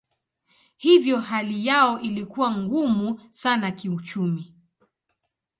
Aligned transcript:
Hivyo 0.77 1.19
hali 1.19 1.65
yao 1.65 1.99
ilikuwa 1.99 2.57
ngumu 2.57 3.21
sana 3.29 3.71
kiuchumi. 3.71 4.53